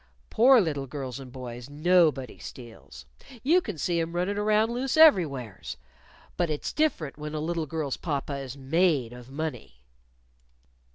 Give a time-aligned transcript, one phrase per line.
[0.31, 3.05] Poor little girls and boys, _no_body steals.
[3.43, 5.77] You can see 'em runnin' around loose everywheres.
[6.37, 9.83] But it's different when a little girl's papa is made of money."